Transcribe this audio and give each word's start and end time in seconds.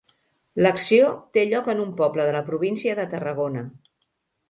L'acció 0.65 1.09
té 1.37 1.45
lloc 1.51 1.71
en 1.75 1.83
un 1.85 1.93
poble 2.01 2.27
de 2.31 2.35
la 2.39 2.43
província 2.51 2.99
de 3.01 3.09
Tarragona. 3.15 3.67